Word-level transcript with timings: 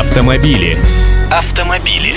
Автомобили. 0.00 0.76
Автомобили. 1.30 2.14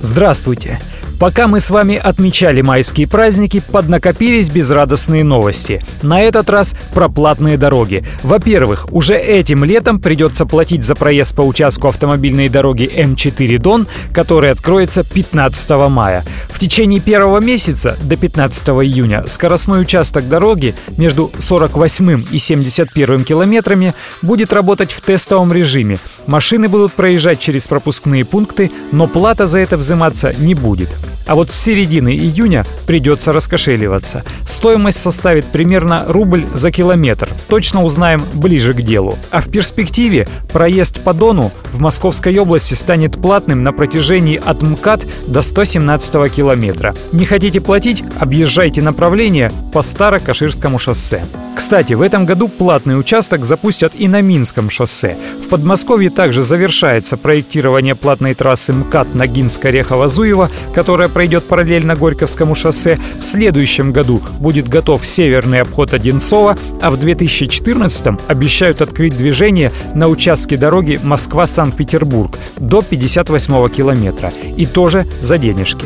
Здравствуйте! 0.00 0.80
Пока 1.18 1.48
мы 1.48 1.60
с 1.60 1.70
вами 1.70 1.96
отмечали 1.96 2.60
майские 2.60 3.08
праздники, 3.08 3.62
поднакопились 3.72 4.50
безрадостные 4.50 5.24
новости. 5.24 5.82
На 6.02 6.20
этот 6.20 6.50
раз 6.50 6.74
про 6.92 7.08
платные 7.08 7.56
дороги. 7.56 8.04
Во-первых, 8.22 8.92
уже 8.92 9.14
этим 9.14 9.64
летом 9.64 9.98
придется 9.98 10.44
платить 10.44 10.84
за 10.84 10.94
проезд 10.94 11.34
по 11.34 11.40
участку 11.40 11.88
автомобильной 11.88 12.50
дороги 12.50 12.90
М4 12.94 13.58
Дон, 13.58 13.86
который 14.12 14.50
откроется 14.50 15.04
15 15.04 15.70
мая. 15.88 16.22
В 16.50 16.58
течение 16.58 17.00
первого 17.00 17.40
месяца 17.40 17.96
до 18.02 18.16
15 18.16 18.68
июня 18.68 19.24
скоростной 19.26 19.80
участок 19.82 20.28
дороги 20.28 20.74
между 20.98 21.30
48 21.38 22.24
и 22.30 22.38
71 22.38 23.24
километрами 23.24 23.94
будет 24.20 24.52
работать 24.52 24.92
в 24.92 25.00
тестовом 25.00 25.50
режиме. 25.50 25.98
Машины 26.26 26.68
будут 26.68 26.92
проезжать 26.92 27.40
через 27.40 27.66
пропускные 27.66 28.26
пункты, 28.26 28.70
но 28.92 29.06
плата 29.06 29.46
за 29.46 29.60
это 29.60 29.78
взиматься 29.78 30.34
не 30.38 30.54
будет. 30.54 30.90
А 31.26 31.34
вот 31.34 31.50
с 31.50 31.60
середины 31.60 32.14
июня 32.14 32.64
придется 32.86 33.32
раскошеливаться. 33.32 34.24
Стоимость 34.46 35.00
составит 35.00 35.44
примерно 35.46 36.04
рубль 36.06 36.44
за 36.54 36.70
километр. 36.70 37.28
Точно 37.48 37.82
узнаем 37.82 38.22
ближе 38.34 38.74
к 38.74 38.82
делу. 38.82 39.18
А 39.30 39.40
в 39.40 39.48
перспективе 39.48 40.28
проезд 40.52 41.02
по 41.02 41.12
Дону 41.12 41.50
в 41.72 41.80
Московской 41.80 42.36
области 42.38 42.74
станет 42.74 43.20
платным 43.20 43.62
на 43.64 43.72
протяжении 43.72 44.40
от 44.42 44.62
МКАД 44.62 45.06
до 45.26 45.42
117 45.42 46.32
километра. 46.32 46.94
Не 47.12 47.24
хотите 47.24 47.60
платить? 47.60 48.04
Объезжайте 48.18 48.80
направление 48.82 49.52
по 49.76 49.82
Старо-Каширскому 49.82 50.78
шоссе. 50.78 51.22
Кстати, 51.54 51.92
в 51.92 52.00
этом 52.00 52.24
году 52.24 52.48
платный 52.48 52.98
участок 52.98 53.44
запустят 53.44 53.92
и 53.94 54.08
на 54.08 54.22
Минском 54.22 54.70
шоссе. 54.70 55.18
В 55.44 55.48
Подмосковье 55.48 56.08
также 56.08 56.40
завершается 56.40 57.18
проектирование 57.18 57.94
платной 57.94 58.32
трассы 58.32 58.72
МКАД 58.72 59.08
Ногинск-Орехово-Зуево, 59.14 60.48
которая 60.74 61.10
пройдет 61.10 61.44
параллельно 61.44 61.94
Горьковскому 61.94 62.54
шоссе. 62.54 62.98
В 63.20 63.24
следующем 63.26 63.92
году 63.92 64.22
будет 64.40 64.66
готов 64.66 65.06
северный 65.06 65.60
обход 65.60 65.92
Одинцова, 65.92 66.56
а 66.80 66.90
в 66.90 66.98
2014 66.98 68.18
обещают 68.28 68.80
открыть 68.80 69.14
движение 69.14 69.72
на 69.94 70.08
участке 70.08 70.56
дороги 70.56 70.98
Москва-Санкт-Петербург 71.02 72.38
до 72.56 72.80
58 72.80 73.68
километра. 73.68 74.32
И 74.56 74.64
тоже 74.64 75.06
за 75.20 75.36
денежки. 75.36 75.84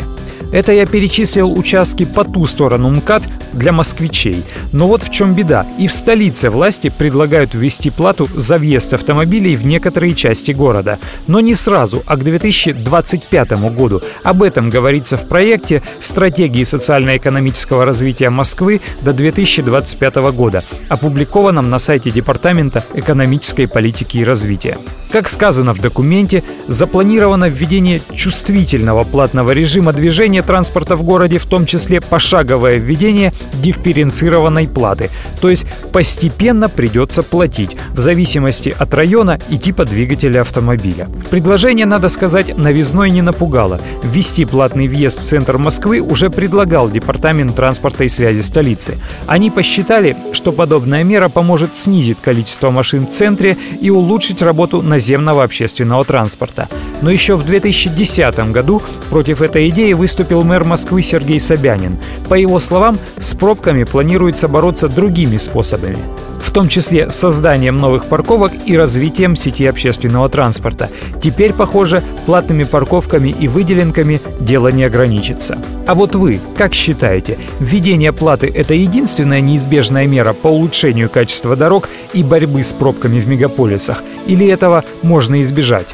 Это 0.52 0.72
я 0.72 0.84
перечислил 0.84 1.52
участки 1.52 2.04
по 2.04 2.24
ту 2.24 2.46
сторону 2.46 2.90
МКАД 2.90 3.28
для 3.52 3.72
москвичей. 3.72 4.42
Но 4.72 4.88
вот 4.88 5.02
в 5.02 5.10
чем 5.10 5.34
беда. 5.34 5.66
И 5.78 5.86
в 5.86 5.92
столице 5.92 6.50
власти 6.50 6.92
предлагают 6.96 7.54
ввести 7.54 7.90
плату 7.90 8.28
за 8.34 8.58
въезд 8.58 8.92
автомобилей 8.94 9.56
в 9.56 9.64
некоторые 9.64 10.14
части 10.14 10.52
города. 10.52 10.98
Но 11.26 11.40
не 11.40 11.54
сразу, 11.54 12.02
а 12.06 12.16
к 12.16 12.24
2025 12.24 13.52
году. 13.74 14.02
Об 14.24 14.42
этом 14.42 14.70
говорится 14.70 15.16
в 15.16 15.28
проекте 15.28 15.82
«Стратегии 16.00 16.64
социально-экономического 16.64 17.84
развития 17.84 18.30
Москвы 18.30 18.80
до 19.02 19.12
2025 19.12 20.16
года», 20.32 20.64
опубликованном 20.88 21.70
на 21.70 21.78
сайте 21.78 22.10
Департамента 22.10 22.84
экономической 22.94 23.66
политики 23.66 24.18
и 24.18 24.24
развития. 24.24 24.78
Как 25.10 25.28
сказано 25.28 25.74
в 25.74 25.80
документе, 25.80 26.44
запланировано 26.68 27.48
введение 27.48 28.00
чувствительного 28.14 29.02
платного 29.02 29.50
режима 29.50 29.92
движения 29.92 30.42
транспорта 30.42 30.94
в 30.94 31.02
городе, 31.02 31.38
в 31.38 31.46
том 31.46 31.66
числе 31.66 32.00
пошаговое 32.00 32.76
введение 32.76 33.32
дифференцированной 33.54 34.68
платы. 34.68 35.10
То 35.40 35.50
есть 35.50 35.66
постепенно 35.92 36.68
придется 36.68 37.24
платить, 37.24 37.76
в 37.90 38.00
зависимости 38.00 38.74
от 38.78 38.94
района 38.94 39.40
и 39.48 39.58
типа 39.58 39.84
двигателя 39.84 40.42
автомобиля. 40.42 41.08
Предложение, 41.30 41.86
надо 41.86 42.08
сказать, 42.08 42.56
новизной 42.56 43.10
не 43.10 43.22
напугало. 43.22 43.80
Ввести 44.04 44.44
платный 44.44 44.86
въезд 44.86 45.22
в 45.22 45.24
центр 45.24 45.58
Москвы 45.58 46.00
уже 46.00 46.30
предлагал 46.30 46.88
Департамент 46.88 47.56
транспорта 47.56 48.04
и 48.04 48.08
связи 48.08 48.42
столицы. 48.42 48.96
Они 49.26 49.50
посчитали, 49.50 50.16
что 50.32 50.52
подобная 50.52 51.02
мера 51.02 51.28
поможет 51.28 51.76
снизить 51.76 52.18
количество 52.20 52.70
машин 52.70 53.08
в 53.08 53.10
центре 53.10 53.56
и 53.80 53.90
улучшить 53.90 54.40
работу 54.40 54.82
наземного 55.00 55.42
общественного 55.44 56.04
транспорта. 56.04 56.68
Но 57.00 57.10
еще 57.10 57.34
в 57.34 57.44
2010 57.44 58.52
году 58.52 58.82
против 59.08 59.40
этой 59.40 59.70
идеи 59.70 59.94
выступил 59.94 60.44
мэр 60.44 60.64
Москвы 60.64 61.02
Сергей 61.02 61.40
Собянин. 61.40 61.98
По 62.28 62.34
его 62.34 62.60
словам, 62.60 62.98
с 63.18 63.34
пробками 63.34 63.84
планируется 63.84 64.46
бороться 64.46 64.88
другими 64.88 65.38
способами 65.38 66.19
в 66.40 66.50
том 66.50 66.68
числе 66.68 67.10
созданием 67.10 67.78
новых 67.78 68.06
парковок 68.06 68.52
и 68.66 68.76
развитием 68.76 69.36
сети 69.36 69.66
общественного 69.66 70.28
транспорта. 70.28 70.88
Теперь, 71.22 71.52
похоже, 71.52 72.02
платными 72.26 72.64
парковками 72.64 73.28
и 73.28 73.48
выделенками 73.48 74.20
дело 74.40 74.68
не 74.68 74.84
ограничится. 74.84 75.58
А 75.86 75.94
вот 75.94 76.14
вы, 76.14 76.40
как 76.56 76.74
считаете, 76.74 77.38
введение 77.58 78.12
платы– 78.12 78.50
это 78.54 78.74
единственная 78.74 79.40
неизбежная 79.40 80.06
мера 80.06 80.32
по 80.32 80.48
улучшению 80.48 81.10
качества 81.10 81.56
дорог 81.56 81.88
и 82.12 82.22
борьбы 82.22 82.62
с 82.62 82.72
пробками 82.72 83.20
в 83.20 83.28
мегаполисах? 83.28 84.02
Или 84.26 84.46
этого 84.46 84.84
можно 85.02 85.42
избежать? 85.42 85.88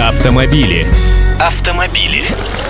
Автомобили. 0.00 0.86
Автомобили. 1.40 2.22